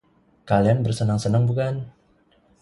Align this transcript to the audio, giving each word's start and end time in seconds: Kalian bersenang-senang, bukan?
Kalian 0.49 0.79
bersenang-senang, 0.85 1.43
bukan? 1.49 1.75